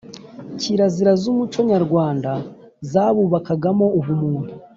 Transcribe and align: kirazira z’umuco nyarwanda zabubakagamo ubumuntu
kirazira 0.59 1.11
z’umuco 1.21 1.59
nyarwanda 1.71 2.31
zabubakagamo 2.91 3.85
ubumuntu 3.99 4.53